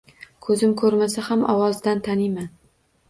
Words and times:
Koʻzim 0.45 0.71
koʻrmasa 0.81 1.25
ham 1.27 1.43
ovozidan 1.55 2.03
taniyman 2.09 2.53